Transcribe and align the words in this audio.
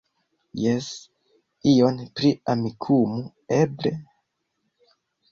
Jes, 0.59 0.85
ion 1.71 1.99
pri 2.19 2.31
Amikumu, 2.53 3.19
eble? 3.59 3.93